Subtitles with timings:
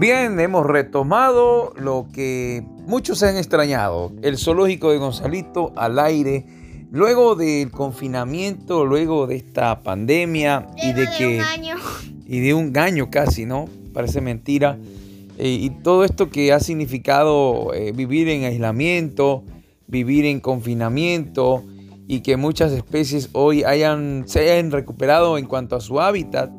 [0.00, 6.46] Bien, hemos retomado lo que muchos se han extrañado, el zoológico de Gonzalito al aire,
[6.90, 11.36] luego del confinamiento, luego de esta pandemia y de, que...
[11.36, 11.76] Un año.
[12.26, 13.68] Y de un año casi, ¿no?
[13.92, 14.78] Parece mentira.
[15.36, 19.44] Eh, y todo esto que ha significado eh, vivir en aislamiento,
[19.86, 21.62] vivir en confinamiento
[22.06, 26.50] y que muchas especies hoy hayan, se hayan recuperado en cuanto a su hábitat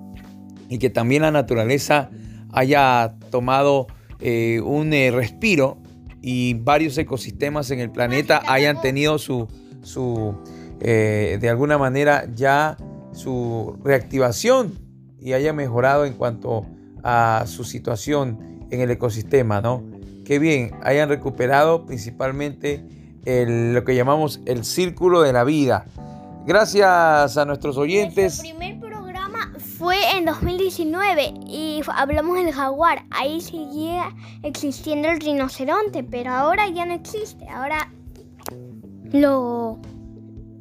[0.70, 2.12] y que también la naturaleza
[2.54, 3.88] haya tomado
[4.20, 5.78] eh, un eh, respiro
[6.22, 9.48] y varios ecosistemas en el planeta hayan tenido su,
[9.82, 10.36] su
[10.80, 12.78] eh, de alguna manera ya
[13.14, 14.78] su reactivación
[15.20, 16.66] y haya mejorado en cuanto
[17.04, 19.84] a su situación en el ecosistema, ¿no?
[20.24, 22.86] Qué bien, hayan recuperado principalmente
[23.26, 25.86] lo que llamamos el círculo de la vida.
[26.46, 28.42] Gracias a nuestros oyentes
[29.82, 33.04] fue en 2019 y hablamos del jaguar.
[33.10, 37.48] Ahí seguía existiendo el rinoceronte, pero ahora ya no existe.
[37.50, 37.92] Ahora
[39.12, 39.80] lo...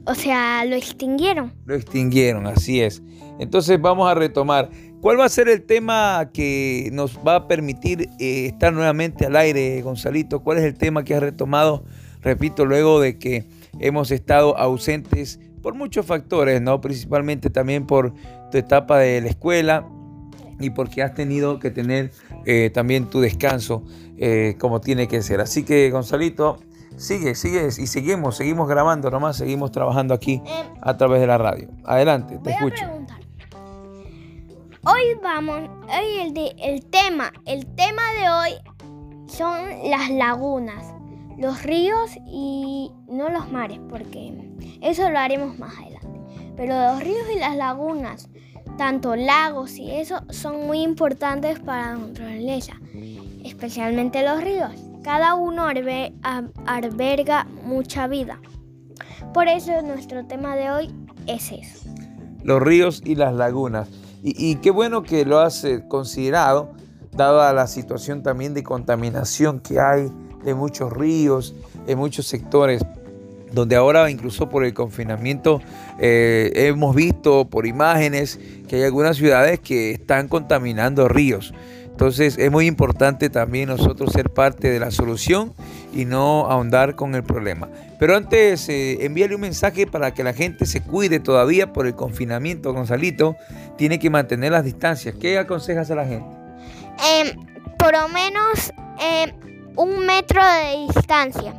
[0.06, 1.53] O sea, lo extinguieron.
[1.67, 3.03] Lo extinguieron, así es.
[3.39, 4.70] Entonces vamos a retomar.
[5.03, 9.36] ¿Cuál va a ser el tema que nos va a permitir eh, estar nuevamente al
[9.36, 10.41] aire, Gonzalito?
[10.41, 11.84] ¿Cuál es el tema que has retomado?
[12.23, 13.45] Repito, luego de que
[13.80, 16.80] hemos estado ausentes por muchos factores, ¿no?
[16.80, 18.14] Principalmente también por
[18.51, 19.89] tu etapa de la escuela
[20.59, 22.12] y porque has tenido que tener
[22.45, 23.84] eh, también tu descanso
[24.19, 25.41] eh, como tiene que ser.
[25.41, 26.59] Así que Gonzalito,
[26.97, 31.39] sigue, sigue y seguimos, seguimos grabando nomás, seguimos trabajando aquí eh, a través de la
[31.39, 31.69] radio.
[31.84, 32.84] Adelante, te escucho.
[34.83, 40.95] Hoy vamos, hoy el, de, el tema, el tema de hoy son las lagunas,
[41.37, 44.33] los ríos y no los mares, porque
[44.81, 46.20] eso lo haremos más adelante.
[46.57, 48.31] Pero los ríos y las lagunas,
[48.81, 52.81] tanto lagos y eso, son muy importantes para la naturaleza,
[53.45, 54.70] especialmente los ríos.
[55.05, 58.41] Cada uno alberga mucha vida.
[59.35, 60.95] Por eso nuestro tema de hoy
[61.27, 61.91] es eso.
[62.42, 63.86] Los ríos y las lagunas.
[64.23, 66.70] Y, qué bueno que lo has eh, considerado,
[67.12, 70.11] dada la situación también de contaminación que hay
[70.42, 71.55] de muchos ríos,
[71.86, 72.83] en muchos sectores
[73.52, 75.61] donde ahora incluso por el confinamiento
[75.98, 78.38] eh, hemos visto por imágenes
[78.68, 81.52] que hay algunas ciudades que están contaminando ríos.
[82.00, 85.52] Entonces es muy importante también nosotros ser parte de la solución
[85.92, 87.68] y no ahondar con el problema.
[87.98, 91.94] Pero antes, eh, envíale un mensaje para que la gente se cuide todavía por el
[91.94, 93.36] confinamiento, Gonzalito.
[93.77, 95.14] Tiene que mantener las distancias.
[95.20, 96.27] ¿Qué aconsejas a la gente?
[97.14, 97.36] Em,
[97.78, 99.30] por lo menos em,
[99.77, 101.52] un metro de distancia.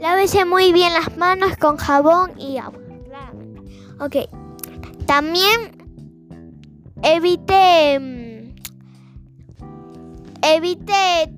[0.00, 2.80] Lávese muy bien las manos con jabón y agua.
[4.00, 4.16] Ok.
[5.06, 5.84] También
[7.02, 8.34] evite mm,
[10.42, 11.32] evite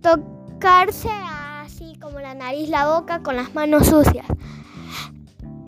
[0.00, 4.26] tocarse así como la nariz, la boca con las manos sucias.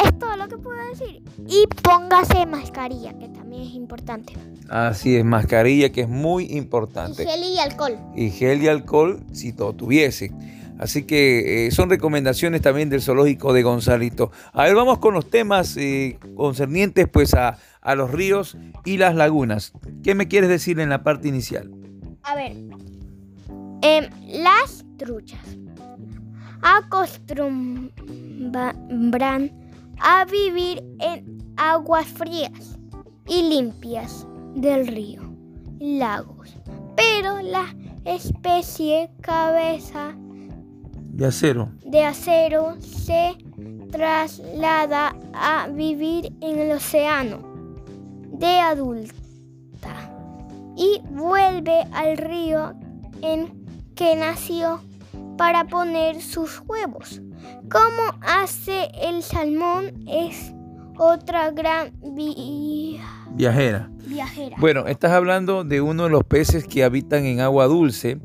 [0.05, 1.23] Es todo lo que puedo decir.
[1.49, 4.35] Y póngase mascarilla, que también es importante.
[4.69, 7.23] Así es, mascarilla que es muy importante.
[7.23, 7.99] Y gel y alcohol.
[8.15, 10.33] Y gel y alcohol si todo tuviese.
[10.79, 14.31] Así que eh, son recomendaciones también del zoológico de Gonzalito.
[14.53, 17.59] A ver, vamos con los temas eh, concernientes pues a,
[17.95, 19.73] los ríos y las lagunas.
[20.03, 21.71] ¿Qué me quieres decir en la parte inicial?
[22.25, 22.53] A ver,
[23.83, 25.41] em, las truchas
[26.63, 27.93] acostumbran
[30.01, 32.79] a vivir en aguas frías
[33.29, 35.23] y limpias del río,
[35.79, 36.57] lagos,
[36.97, 37.73] pero la
[38.05, 40.17] especie cabeza
[41.17, 41.71] de acero.
[41.83, 43.37] De acero se
[43.91, 47.39] traslada a vivir en el océano
[48.33, 49.15] de adulta
[50.77, 52.75] y vuelve al río
[53.23, 54.83] en que nació
[55.39, 57.23] para poner sus huevos.
[57.71, 60.53] Como hace el salmón es
[60.99, 63.91] otra gran viajera.
[64.07, 64.57] viajera.
[64.59, 68.21] Bueno, estás hablando de uno de los peces que habitan en agua dulce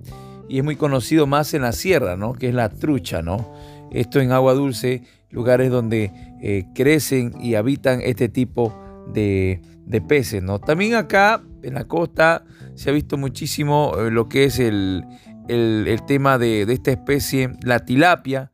[0.51, 2.33] y es muy conocido más en la sierra, ¿no?
[2.33, 3.53] Que es la trucha, ¿no?
[3.89, 6.12] Esto en agua dulce, lugares donde
[6.42, 8.77] eh, crecen y habitan este tipo
[9.13, 9.62] de,
[10.09, 10.59] peces, ¿no?
[10.59, 12.44] También acá en la costa
[12.75, 15.06] se ha visto muchísimo eh, lo que es el,
[16.06, 18.51] tema de, de esta especie, la tilapia,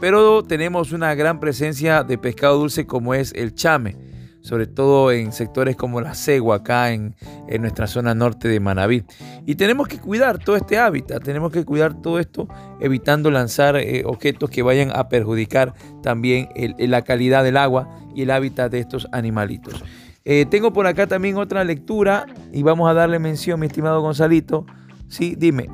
[0.00, 4.07] pero tenemos una gran presencia de pescado dulce como es el chame
[4.40, 7.14] sobre todo en sectores como la Cegua, acá en,
[7.60, 9.04] nuestra zona norte de Manabí.
[9.46, 12.48] Y tenemos que cuidar todo este hábitat, tenemos que cuidar todo esto,
[12.80, 16.48] evitando lanzar eh, objetos que vayan a perjudicar también
[16.78, 19.82] la calidad del agua y el hábitat de estos animalitos.
[20.24, 24.66] Eh, tengo por acá también otra lectura y vamos a darle mención, mi estimado Gonzalito,
[25.08, 25.68] Sí, dime.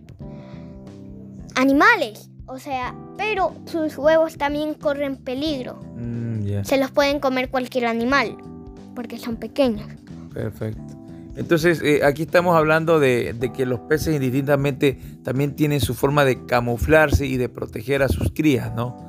[1.56, 5.80] animales, o sea, pero sus huevos también corren peligro.
[5.96, 8.38] Mm, se los pueden comer cualquier animal,
[8.96, 9.88] porque son pequeños.
[10.34, 10.96] Perfecto.
[11.36, 16.46] Entonces, eh, aquí estamos hablando de, que los peces indistintamente también tienen su forma de
[16.46, 19.04] camuflarse y de proteger a sus crías, ¿no?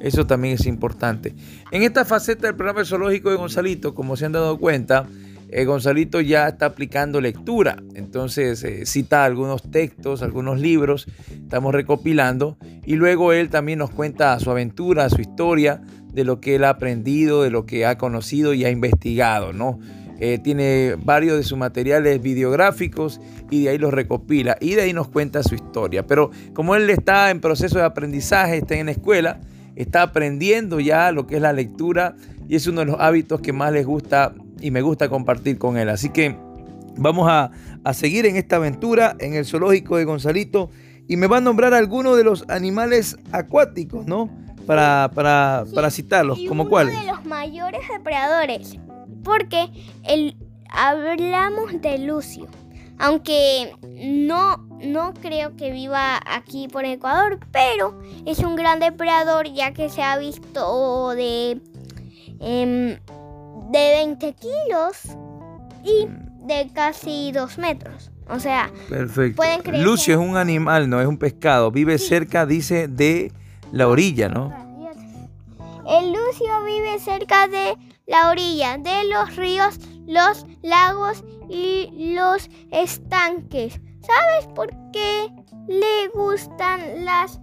[0.00, 1.34] Eso también es importante.
[1.70, 5.06] En esta faceta del programa zoológico de Gonzalito, como se han dado cuenta,
[5.50, 7.76] eh, Gonzalito ya está aplicando lectura.
[7.94, 12.58] Entonces eh, cita algunos textos, algunos libros, estamos recopilando.
[12.84, 15.80] Y luego él también nos cuenta su aventura, su historia,
[16.12, 19.78] de lo que él ha aprendido, de lo que ha conocido y ha investigado, ¿no?
[20.20, 24.92] Eh, tiene varios de sus materiales videográficos y de ahí los recopila y de ahí
[24.92, 26.06] nos cuenta su historia.
[26.06, 29.40] Pero como él está en proceso de aprendizaje, está en la escuela,
[29.76, 32.16] está aprendiendo ya lo que es la lectura
[32.48, 35.76] y es uno de los hábitos que más les gusta y me gusta compartir con
[35.76, 35.88] él.
[35.88, 36.36] Así que
[36.96, 37.50] vamos a,
[37.92, 40.70] seguir en esta aventura en el zoológico de Gonzalito
[41.06, 44.28] y me va a nombrar algunos de los animales acuáticos, ¿no?
[44.66, 46.94] Para, para, para citarlos, como cuáles.
[46.94, 48.78] Uno de los mayores depredadores
[49.28, 49.68] porque
[50.04, 50.36] el,
[50.70, 52.46] hablamos de Lucio,
[52.98, 59.72] aunque no, no creo que viva aquí por Ecuador, pero es un gran depredador ya
[59.72, 61.60] que se ha visto de,
[62.40, 62.98] em,
[63.68, 65.02] de 20 kilos
[65.84, 66.08] y
[66.46, 68.10] de casi 2 metros.
[68.28, 69.42] O sea, Perfecto.
[69.72, 71.70] Lucio es un animal, no es un pescado.
[71.70, 73.32] Vive cerca, dice, de
[73.72, 74.52] la orilla, ¿no?
[75.86, 77.76] El Lucio vive cerca de
[78.06, 83.80] la orilla de los ríos, los lagos y los estanques.
[84.00, 85.28] ¿Sabes por qué
[85.66, 87.40] le gustan las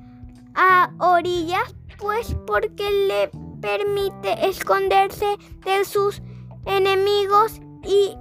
[0.53, 1.75] a orillas?
[1.97, 5.25] Pues porque le permite esconderse
[5.65, 6.21] de sus
[6.67, 8.15] enemigos y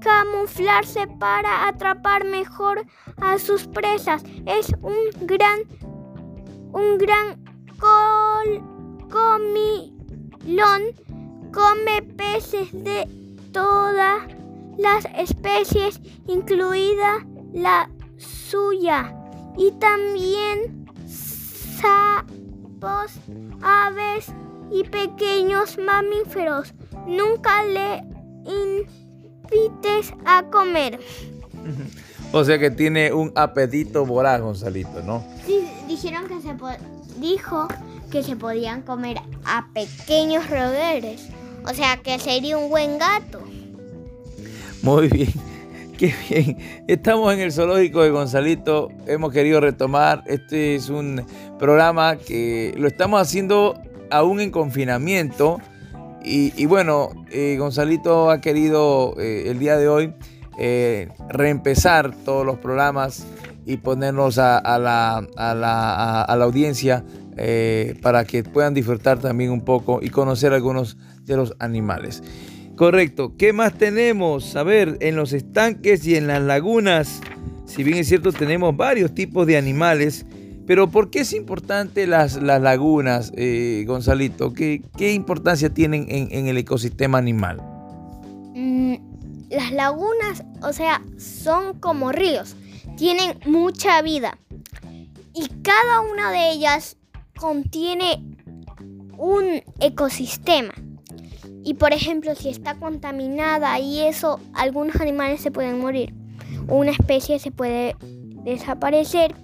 [0.00, 2.86] camuflarse para atrapar mejor
[3.16, 4.22] a sus presas.
[4.46, 4.94] Es un
[5.26, 5.62] gran
[6.72, 7.44] un gran
[9.10, 10.82] comilón
[11.52, 13.08] come peces de
[13.52, 14.22] todas
[14.78, 19.12] las especies, incluida la suya,
[19.56, 23.12] y también sapos,
[23.60, 24.32] aves
[24.74, 26.74] y pequeños mamíferos.
[27.06, 28.02] Nunca le
[28.44, 31.00] invites a comer.
[32.32, 35.24] O sea que tiene un apetito voraz, Gonzalito, ¿no?
[35.46, 36.52] Sí, dijeron que se
[37.20, 37.68] dijo
[38.10, 41.28] que se podían comer a pequeños roedores.
[41.64, 43.40] O sea que sería un buen gato.
[44.82, 45.32] Muy bien.
[45.96, 46.58] Qué bien.
[46.88, 48.88] Estamos en el zoológico de Gonzalito.
[49.06, 50.24] Hemos querido retomar.
[50.26, 51.24] Este es un
[51.60, 53.80] programa que lo estamos haciendo
[54.14, 55.60] aún en confinamiento.
[56.26, 60.14] Y, bueno, eh, Gonzalito ha querido eh, el día de hoy
[60.58, 63.26] eh, reempezar todos los programas
[63.66, 67.04] y ponernos a, la, a, la, a la, audiencia
[68.00, 72.22] para que puedan disfrutar también un poco y conocer algunos de los animales.
[72.76, 73.34] Correcto.
[73.36, 74.56] ¿Qué más tenemos?
[74.56, 77.20] A ver, en los estanques y en las lagunas,
[77.66, 80.24] si bien es cierto, tenemos varios tipos de animales,
[80.66, 84.52] pero ¿por qué es importante las, las lagunas, eh, Gonzalito?
[84.52, 87.60] ¿Qué, ¿Qué, importancia tienen en, el ecosistema animal?
[88.54, 88.94] Mm,
[89.50, 92.56] las lagunas, o sea, son como ríos,
[92.96, 94.38] tienen mucha vida
[95.34, 96.96] y cada una de ellas
[97.38, 98.22] contiene
[99.18, 100.72] un ecosistema.
[101.62, 106.14] Y por ejemplo, si está contaminada y eso, algunos animales se pueden morir.
[106.68, 107.96] Una especie se puede
[108.44, 109.34] desaparecer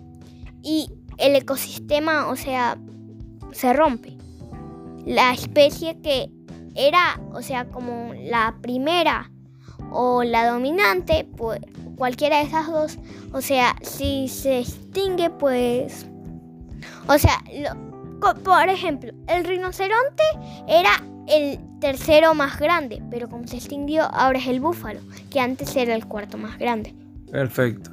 [0.63, 2.79] y el ecosistema, o sea,
[3.53, 4.17] se rompe.
[5.07, 6.31] La especie que
[6.75, 9.31] era, o sea, como la primera
[9.91, 11.61] o la dominante, pues
[11.97, 12.99] cualquiera de esas dos,
[13.33, 16.07] o sea, si se extingue, pues,
[17.07, 17.43] o sea,
[18.45, 20.23] por ejemplo, el rinoceronte
[20.69, 20.91] era
[21.29, 25.01] el tercero más grande, pero como se extinguió, ahora es el búfalo,
[25.31, 26.95] que antes era el cuarto más grande.
[27.31, 27.91] Perfecto.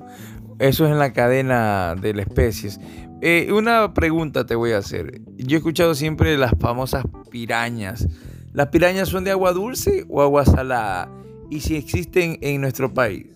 [0.59, 2.79] Eso es en la cadena de las especies.
[3.21, 5.21] Eh, una pregunta te voy a hacer.
[5.37, 8.07] Yo he escuchado siempre las famosas pirañas.
[8.53, 11.09] ¿Las pirañas son de agua dulce o agua salada?
[11.49, 13.27] Y si existen en nuestro país.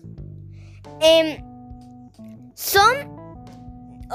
[1.00, 1.42] Em,
[2.54, 3.08] son,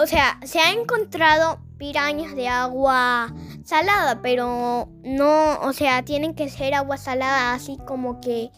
[0.02, 3.34] o sea, se ha encontrado pirañas de agua
[3.64, 8.50] salada, pero no, o sea, tienen que ser agua salada así como que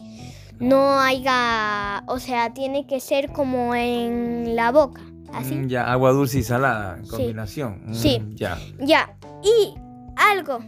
[0.58, 5.02] no haya, o sea, tiene que ser como en la boca,
[5.34, 5.54] así.
[5.54, 7.82] Mm, ya, agua dulce y salada, en combinación.
[7.86, 8.22] Mm, sí.
[8.34, 8.58] Ya.
[8.78, 9.16] Ya.
[9.42, 9.74] Y
[10.16, 10.60] algo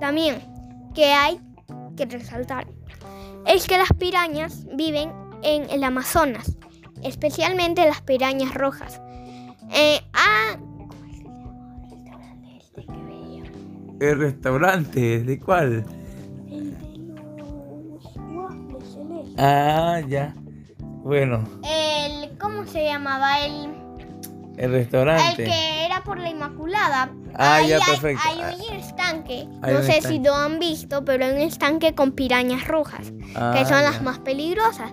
[0.00, 0.40] también
[0.94, 1.40] que hay
[1.96, 2.66] que resaltar
[3.46, 5.12] es que las pirañas viven
[5.42, 6.56] en el Amazonas,
[7.02, 9.00] especialmente las pirañas rojas.
[9.74, 10.56] Eh, ah,
[14.00, 15.22] ¿El restaurante?
[15.22, 15.84] ¿De cuál?
[19.38, 20.34] Ah, ya.
[21.02, 21.44] Bueno.
[21.64, 23.40] El, ¿cómo se llamaba?
[23.40, 23.74] El,
[24.56, 25.42] el restaurante.
[25.42, 27.10] El que era por la Inmaculada.
[27.34, 28.22] Ah, ya, perfecto.
[28.24, 28.38] Hay,
[28.70, 29.48] un estanque.
[29.60, 33.64] no sé si lo han visto, pero hay un estanque con pirañas rojas, que ah,
[33.66, 34.92] son las más peligrosas.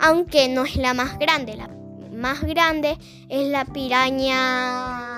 [0.00, 1.56] Aunque no es la más grande.
[1.56, 1.68] La
[2.12, 2.96] más grande
[3.28, 5.13] es la piraña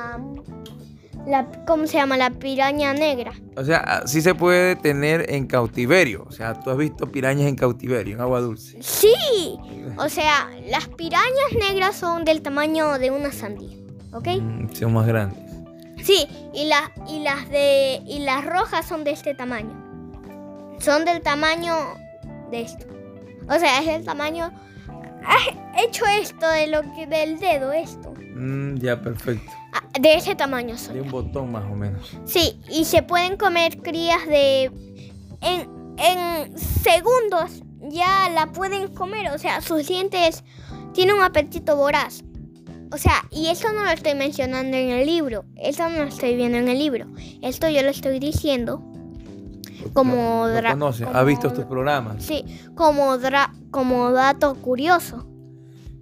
[1.26, 2.16] la, ¿cómo se llama?
[2.16, 3.33] La piraña negra.
[3.56, 6.25] O sea, sí se puede tener en cautiverio.
[6.28, 8.78] O sea, tú has visto pirañas en cautiverio, en agua dulce.
[8.80, 9.56] Sí.
[9.99, 13.76] O sea, las pirañas negras son del tamaño de una sandía,
[14.12, 14.28] ¿ok?
[14.40, 15.45] Mm, son más grandes.
[16.02, 19.75] Sí, y, las y las de y las rojas son de este tamaño.
[20.78, 21.75] Son del tamaño
[22.50, 22.87] de esto.
[23.49, 24.52] O sea, es del tamaño
[25.76, 28.14] he hecho esto de lo que del dedo esto.
[28.35, 29.50] Mm, ya, perfecto.
[30.00, 30.95] De ese tamaño son.
[30.95, 32.16] De un botón más o menos.
[32.25, 34.64] Sí, y se pueden comer crías de...
[35.40, 40.45] En, en segundos ya la pueden comer, o sea, sus dientes
[40.92, 42.23] tienen un apetito voraz.
[42.92, 46.37] O sea, y eso no lo estoy mencionando en el libro, eso no lo estoy
[46.37, 47.06] viendo en el libro.
[47.42, 48.83] Esto yo lo estoy diciendo
[49.92, 52.25] como, ha visto tus programas.
[52.25, 53.16] Sí, como,
[53.71, 55.26] como dato curioso.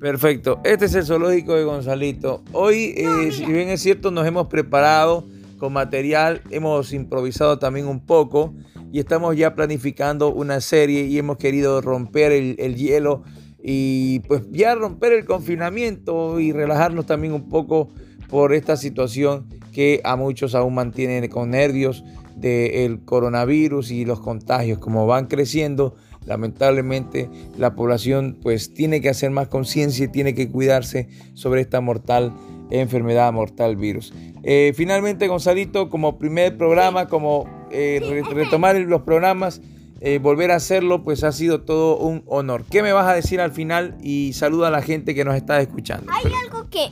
[0.04, 0.60] Perfecto.
[0.64, 2.42] Este es el zoológico de Gonzalito.
[2.52, 8.04] Hoy, eh, si bien es cierto, nos hemos preparado con material, hemos improvisado también un
[8.04, 8.52] poco
[8.92, 13.22] y estamos ya planificando una serie y hemos querido romper el, hielo
[13.62, 17.88] y pues ya romper el confinamiento y relajarnos también un poco
[18.28, 22.04] por esta situación que a muchos aún mantienen con nervios
[22.48, 25.94] del coronavirus y los contagios como van creciendo
[26.26, 31.80] lamentablemente la población pues tiene que hacer más conciencia y tiene que cuidarse sobre esta
[31.80, 32.32] mortal
[32.70, 34.12] enfermedad, mortal virus.
[34.42, 38.00] Eh, finalmente, Gonzalito, como primer programa, como eh,
[38.32, 39.60] retomar los programas,
[40.00, 42.64] eh, volver a hacerlo, pues ha sido todo un honor.
[42.70, 43.96] ¿Qué me vas a decir al final?
[44.02, 46.10] Y saluda a la gente que nos está escuchando.
[46.12, 46.90] Hay algo que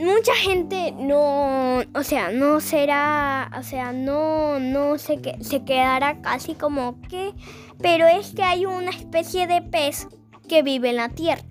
[0.00, 6.54] mucha gente no, o sea, no será, o sea, no, no se, se quedará casi
[6.54, 7.34] como que
[7.82, 10.06] pero es que hay una especie de pez
[10.48, 11.42] que vive en la tierra.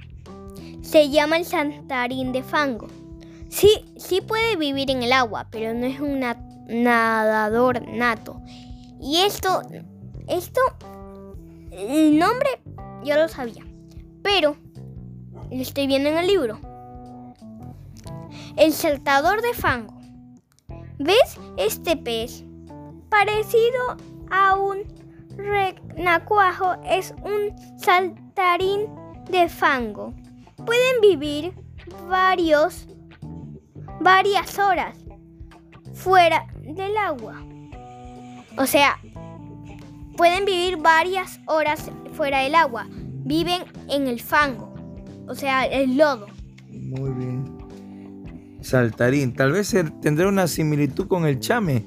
[0.82, 2.88] Se llama el santarín de fango.
[3.50, 8.42] Sí, sí puede vivir en el agua, pero no es un nadador nato.
[9.02, 9.62] Y esto,
[10.28, 10.62] esto,
[11.72, 12.50] el nombre
[13.04, 13.66] yo lo sabía,
[14.22, 14.56] pero
[15.52, 16.60] lo estoy viendo en el libro.
[18.60, 19.98] El saltador de fango.
[20.98, 22.44] ¿Ves este pez?
[23.10, 23.96] Parecido
[24.30, 24.84] a un
[25.38, 28.94] renacuajo es un saltarín
[29.32, 30.14] de fango.
[30.66, 31.54] Pueden vivir
[32.10, 32.86] varios,
[34.02, 34.98] varias horas
[35.94, 37.42] fuera del agua.
[38.58, 39.00] O sea,
[40.18, 42.88] pueden vivir varias horas fuera del agua.
[42.90, 44.74] Viven en el fango,
[45.30, 46.39] o sea, el lodo.
[48.62, 51.86] Saltarín, tal vez tendrá una similitud con el chame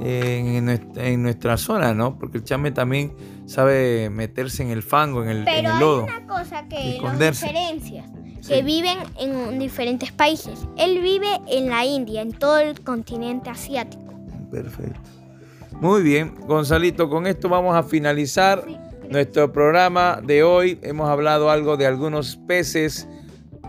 [0.00, 2.18] en, nuestra, zona, ¿no?
[2.18, 3.12] Porque el chame también
[3.46, 6.06] sabe meterse en el fango, en el, Pero lodo.
[6.08, 8.04] Hay una cosa que los diferencia,
[8.46, 10.66] que viven en diferentes países.
[10.76, 14.02] Él vive en la India, en todo el continente asiático.
[14.50, 15.00] Perfecto.
[15.80, 18.64] Muy bien, Gonzalito, con esto vamos a finalizar
[19.10, 20.78] nuestro programa de hoy.
[20.82, 23.06] Hemos hablado algo de algunos peces,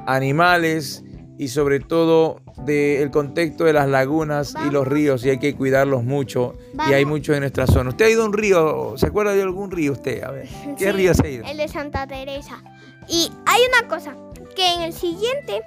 [0.05, 1.03] animales
[1.37, 6.03] y sobre todo del contexto de las lagunas y los ríos y hay que cuidarlos
[6.03, 6.55] mucho.
[6.89, 7.91] Y hay muchos en nuestra zona.
[7.91, 8.93] ¿Usted ha ido a un río?
[8.97, 10.23] ¿Se acuerda de algún río usted?
[10.23, 11.45] A ver, ¿qué río se ha ido?
[11.45, 12.63] El de Santa Teresa.
[13.07, 14.15] Y hay una cosa,
[14.55, 15.61] que en el siguiente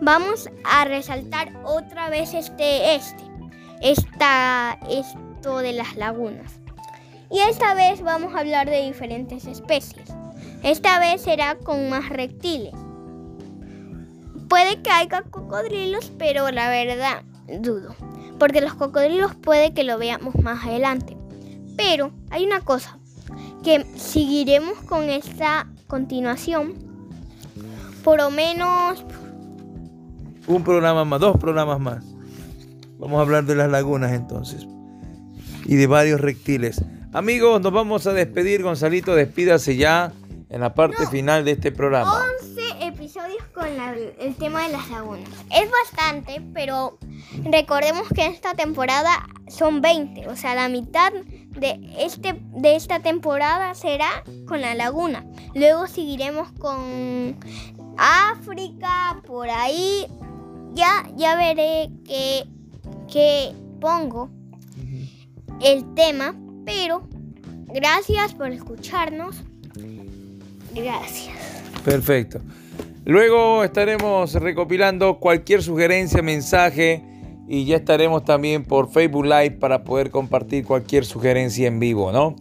[0.00, 3.22] vamos a resaltar otra vez este, este,
[3.80, 6.60] esta, esto de las lagunas.
[7.30, 10.08] Y esta vez vamos a hablar de diferentes especies.
[10.62, 12.74] Esta vez será con más reptiles.
[14.48, 17.22] Puede que haya cocodrilos, pero la verdad
[17.60, 17.94] dudo.
[18.38, 21.16] Porque los cocodrilos puede que lo veamos más adelante.
[21.76, 22.98] Pero hay una cosa,
[23.62, 26.74] que seguiremos con esta continuación.
[28.02, 29.04] Por lo menos...
[30.46, 32.04] Un programa más, dos programas más.
[32.98, 34.66] Vamos a hablar de las lagunas entonces.
[35.64, 36.84] Y de varios reptiles.
[37.12, 38.62] Amigos, nos vamos a despedir.
[38.62, 40.12] Gonzalito, despídase ya
[40.50, 42.22] en la parte final de este programa.
[43.90, 45.28] 11 episodios con el tema de las lagunas.
[45.50, 46.98] Es bastante, pero
[47.44, 53.74] recordemos que esta temporada son 20, o sea, la mitad de, este, de esta temporada
[53.74, 55.24] será con la laguna.
[55.54, 57.36] Luego seguiremos con
[57.96, 60.06] África, por ahí.
[60.72, 62.44] Ya, ya veré que,
[63.10, 64.28] que pongo
[65.62, 67.06] el tema, pero
[67.66, 69.36] gracias por escucharnos.
[70.74, 71.36] Gracias.
[71.84, 72.40] Perfecto.
[73.06, 77.04] Luego estaremos recopilando cualquier sugerencia, mensaje
[77.46, 82.34] y ya estaremos también por Facebook Live para poder compartir cualquier sugerencia en vivo, ¿no?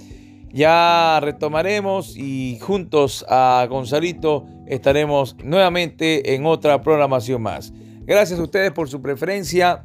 [0.54, 7.74] Ya retomaremos y juntos a Gonzalito estaremos nuevamente en otra programación más.
[8.06, 9.84] Gracias a ustedes por su preferencia,